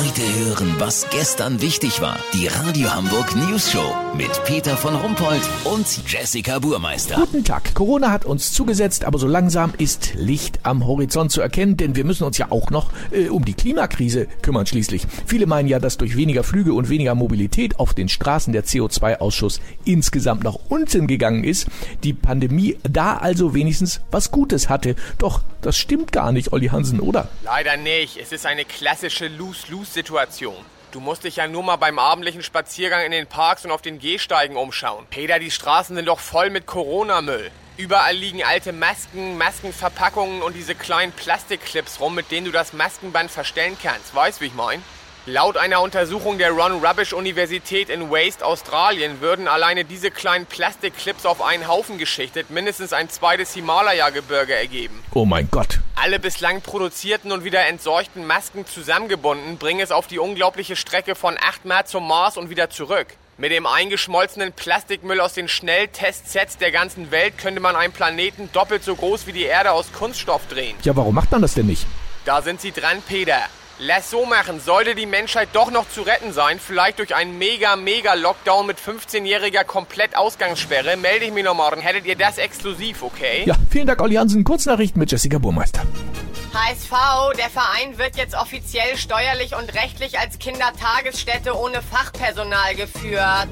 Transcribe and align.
Heute 0.00 0.22
hören, 0.22 0.76
was 0.78 1.06
gestern 1.10 1.60
wichtig 1.60 2.00
war. 2.00 2.18
Die 2.32 2.46
Radio 2.46 2.90
Hamburg 2.90 3.36
News 3.36 3.70
Show 3.70 3.94
mit 4.16 4.30
Peter 4.46 4.74
von 4.74 4.94
Rumpold 4.94 5.42
und 5.64 5.86
Jessica 6.10 6.58
Burmeister. 6.58 7.16
Guten 7.16 7.44
Tag. 7.44 7.74
Corona 7.74 8.10
hat 8.10 8.24
uns 8.24 8.54
zugesetzt, 8.54 9.04
aber 9.04 9.18
so 9.18 9.26
langsam 9.28 9.74
ist 9.76 10.14
Licht 10.14 10.60
am 10.62 10.86
Horizont 10.86 11.32
zu 11.32 11.42
erkennen, 11.42 11.76
denn 11.76 11.96
wir 11.96 12.06
müssen 12.06 12.24
uns 12.24 12.38
ja 12.38 12.50
auch 12.50 12.70
noch 12.70 12.90
äh, 13.10 13.28
um 13.28 13.44
die 13.44 13.52
Klimakrise 13.52 14.26
kümmern 14.40 14.64
schließlich. 14.64 15.06
Viele 15.26 15.44
meinen 15.44 15.68
ja, 15.68 15.78
dass 15.78 15.98
durch 15.98 16.16
weniger 16.16 16.44
Flüge 16.44 16.72
und 16.72 16.88
weniger 16.88 17.14
Mobilität 17.14 17.78
auf 17.78 17.92
den 17.92 18.08
Straßen 18.08 18.54
der 18.54 18.64
CO2-Ausschuss 18.64 19.60
insgesamt 19.84 20.44
nach 20.44 20.56
unten 20.70 21.08
gegangen 21.08 21.44
ist. 21.44 21.66
Die 22.04 22.14
Pandemie 22.14 22.78
da 22.84 23.18
also 23.18 23.52
wenigstens 23.52 24.00
was 24.10 24.30
Gutes 24.30 24.70
hatte. 24.70 24.96
Doch 25.18 25.42
das 25.60 25.76
stimmt 25.76 26.10
gar 26.10 26.32
nicht, 26.32 26.54
Olli 26.54 26.68
Hansen, 26.68 27.00
oder? 27.00 27.28
Leider 27.44 27.76
nicht. 27.76 28.16
Es 28.16 28.32
ist 28.32 28.46
eine 28.46 28.64
klassische 28.64 29.28
Lose-Lose-Situation. 29.90 30.64
Du 30.92 31.00
musst 31.00 31.24
dich 31.24 31.36
ja 31.36 31.46
nur 31.46 31.62
mal 31.62 31.76
beim 31.76 31.98
abendlichen 31.98 32.42
Spaziergang 32.42 33.04
in 33.04 33.12
den 33.12 33.26
Parks 33.26 33.64
und 33.64 33.70
auf 33.70 33.82
den 33.82 33.98
Gehsteigen 33.98 34.56
umschauen. 34.56 35.06
Peter, 35.10 35.38
die 35.38 35.50
Straßen 35.50 35.94
sind 35.94 36.06
doch 36.06 36.18
voll 36.18 36.50
mit 36.50 36.66
Corona-Müll. 36.66 37.50
Überall 37.76 38.14
liegen 38.14 38.42
alte 38.42 38.72
Masken, 38.72 39.38
Maskenverpackungen 39.38 40.42
und 40.42 40.54
diese 40.54 40.74
kleinen 40.74 41.12
Plastikclips 41.12 42.00
rum, 42.00 42.14
mit 42.14 42.30
denen 42.30 42.46
du 42.46 42.52
das 42.52 42.72
Maskenband 42.72 43.30
verstellen 43.30 43.76
kannst. 43.80 44.14
Weißt, 44.14 44.40
wie 44.40 44.46
ich 44.46 44.54
mein? 44.54 44.82
Laut 45.26 45.58
einer 45.58 45.82
Untersuchung 45.82 46.38
der 46.38 46.50
Ron 46.50 46.82
Rubbish 46.82 47.12
Universität 47.12 47.90
in 47.90 48.10
Waste, 48.10 48.44
Australien, 48.44 49.20
würden 49.20 49.48
alleine 49.48 49.84
diese 49.84 50.10
kleinen 50.10 50.46
Plastikclips 50.46 51.26
auf 51.26 51.42
einen 51.42 51.68
Haufen 51.68 51.98
geschichtet 51.98 52.48
mindestens 52.48 52.94
ein 52.94 53.10
zweites 53.10 53.52
Himalaya-Gebirge 53.52 54.54
ergeben. 54.54 55.04
Oh 55.12 55.26
mein 55.26 55.50
Gott. 55.50 55.80
Alle 55.94 56.18
bislang 56.20 56.62
produzierten 56.62 57.32
und 57.32 57.44
wieder 57.44 57.66
entsorgten 57.66 58.26
Masken 58.26 58.64
zusammengebunden 58.66 59.58
bringen 59.58 59.80
es 59.80 59.92
auf 59.92 60.06
die 60.06 60.18
unglaubliche 60.18 60.74
Strecke 60.74 61.14
von 61.14 61.36
8 61.38 61.66
Mal 61.66 61.84
zum 61.84 62.08
Mars 62.08 62.38
und 62.38 62.48
wieder 62.48 62.70
zurück. 62.70 63.08
Mit 63.36 63.52
dem 63.52 63.66
eingeschmolzenen 63.66 64.54
Plastikmüll 64.54 65.20
aus 65.20 65.34
den 65.34 65.48
Schnelltestsets 65.48 66.56
der 66.56 66.72
ganzen 66.72 67.10
Welt 67.10 67.36
könnte 67.36 67.60
man 67.60 67.76
einen 67.76 67.92
Planeten 67.92 68.48
doppelt 68.54 68.84
so 68.84 68.96
groß 68.96 69.26
wie 69.26 69.32
die 69.32 69.44
Erde 69.44 69.72
aus 69.72 69.92
Kunststoff 69.92 70.46
drehen. 70.48 70.76
Ja, 70.82 70.96
warum 70.96 71.14
macht 71.14 71.30
man 71.30 71.42
das 71.42 71.52
denn 71.52 71.66
nicht? 71.66 71.86
Da 72.24 72.40
sind 72.40 72.62
sie 72.62 72.72
dran, 72.72 73.02
Peter. 73.06 73.42
Lass 73.82 74.10
so 74.10 74.26
machen, 74.26 74.60
sollte 74.60 74.94
die 74.94 75.06
Menschheit 75.06 75.48
doch 75.54 75.70
noch 75.70 75.88
zu 75.88 76.02
retten 76.02 76.34
sein, 76.34 76.60
vielleicht 76.60 76.98
durch 76.98 77.14
einen 77.14 77.38
mega, 77.38 77.76
mega 77.76 78.12
Lockdown 78.12 78.66
mit 78.66 78.76
15-jähriger 78.78 79.64
Komplettausgangssperre, 79.64 80.98
melde 80.98 81.24
ich 81.24 81.32
mich 81.32 81.44
noch 81.44 81.54
morgen. 81.54 81.80
Hättet 81.80 82.04
ihr 82.04 82.14
das 82.14 82.36
exklusiv, 82.36 83.02
okay? 83.02 83.44
Ja, 83.46 83.54
vielen 83.70 83.86
Dank, 83.86 84.02
Olli 84.02 84.16
Hansen. 84.16 84.44
Kurznachrichten 84.44 85.00
mit 85.00 85.10
Jessica 85.10 85.38
Burmeister. 85.38 85.80
HSV, 86.52 86.92
der 87.38 87.48
Verein 87.48 87.96
wird 87.96 88.16
jetzt 88.16 88.34
offiziell 88.34 88.98
steuerlich 88.98 89.56
und 89.56 89.72
rechtlich 89.72 90.18
als 90.18 90.38
Kindertagesstätte 90.38 91.56
ohne 91.56 91.80
Fachpersonal 91.80 92.74
geführt. 92.74 93.48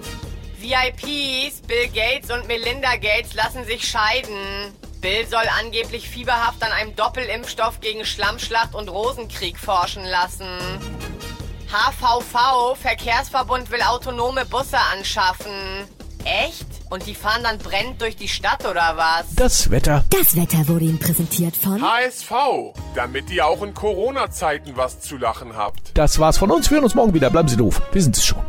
VIPs, 0.59 1.63
Bill 1.63 1.89
Gates 1.89 2.31
und 2.31 2.47
Melinda 2.49 2.97
Gates 2.97 3.33
lassen 3.33 3.65
sich 3.65 3.89
scheiden. 3.89 4.75
Bill 5.01 5.27
soll 5.27 5.45
angeblich 5.61 6.09
fieberhaft 6.09 6.63
an 6.63 6.73
einem 6.73 6.97
Doppelimpfstoff 6.97 7.81
gegen 7.81 8.05
Schlammschlacht 8.05 8.75
und 8.75 8.89
Rosenkrieg 8.89 9.59
forschen 9.59 10.05
lassen. 10.05 10.49
HVV, 11.71 12.77
Verkehrsverbund 12.81 13.71
will 13.71 13.83
autonome 13.83 14.45
Busse 14.47 14.79
anschaffen. 14.93 15.87
Echt? 16.25 16.67
Und 16.91 17.07
die 17.07 17.15
fahren 17.15 17.43
dann 17.43 17.59
brennend 17.59 18.01
durch 18.01 18.17
die 18.17 18.29
Stadt 18.29 18.65
oder 18.65 18.95
was? 18.97 19.35
Das 19.37 19.71
Wetter. 19.71 20.05
Das 20.11 20.35
Wetter 20.35 20.67
wurde 20.69 20.87
Ihnen 20.87 20.99
präsentiert 20.99 21.57
von 21.57 21.81
HSV, 21.83 22.33
damit 22.95 23.31
ihr 23.31 23.47
auch 23.47 23.63
in 23.63 23.75
Corona-Zeiten 23.75 24.77
was 24.77 25.01
zu 25.01 25.17
lachen 25.17 25.57
habt. 25.57 25.93
Das 25.95 26.19
war's 26.19 26.39
von 26.39 26.51
uns. 26.51 26.71
Wir 26.71 26.77
hören 26.77 26.85
uns 26.85 26.95
morgen 26.95 27.15
wieder. 27.15 27.31
Bleiben 27.31 27.49
Sie 27.49 27.57
doof. 27.57 27.81
Wir 27.93 28.03
sind 28.03 28.17
es 28.17 28.25
schon. 28.25 28.43